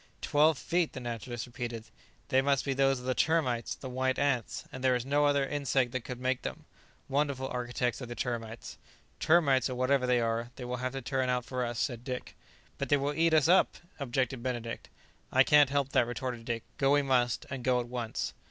[0.23, 1.83] "Twelve feet!" the naturalist repeated;
[2.29, 5.91] "they must be those of the termites, the white ants; there is no other insect
[5.91, 6.65] that could make them.
[7.07, 8.79] Wonderful architects are the termites."
[9.19, 12.35] "Termites, or whatever they are, they will have to turn out for us," said Dick.
[12.79, 14.89] "But they will eat us up!" objected Benedict.
[15.31, 18.33] "I can't help that," retorted Dick; "go we must, and go at once."